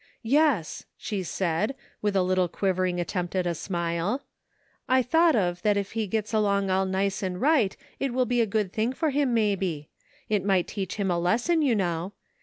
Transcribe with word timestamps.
"Yes," 0.23 0.85
she 0.97 1.21
said, 1.21 1.75
with 2.01 2.15
a 2.15 2.23
little 2.23 2.47
quivering 2.47 2.99
attempt 2.99 3.35
at 3.35 3.45
a 3.45 3.53
smile, 3.53 4.23
''I 4.89 5.03
thought 5.03 5.35
of 5.35 5.61
that 5.61 5.77
if 5.77 5.91
he 5.91 6.07
gets 6.07 6.33
along 6.33 6.71
all 6.71 6.87
nice 6.87 7.21
and 7.21 7.39
right 7.39 7.77
it 7.99 8.11
will 8.11 8.25
be 8.25 8.41
a 8.41 8.47
good 8.47 8.73
thing 8.73 8.93
for 8.93 9.11
him, 9.11 9.31
maybe. 9.35 9.89
It 10.27 10.43
might 10.43 10.67
teach 10.67 10.95
him 10.95 11.11
a 11.11 11.19
lesson, 11.19 11.61
you 11.61 11.75
know. 11.75 12.13